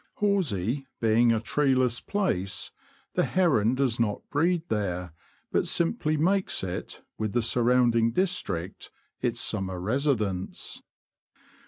[0.15, 2.71] Horsey being a treeless place,
[3.13, 5.13] the heron does not breed there,
[5.51, 8.89] but simply makes it, with the surrounding district,
[9.21, 10.81] its summer residence.